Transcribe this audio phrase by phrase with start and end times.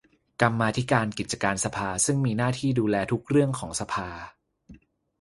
[0.41, 4.09] กรรมาธิการกิจการสภาซึ่งมีหน้าที่ดูแลทุกเรื่องของสภา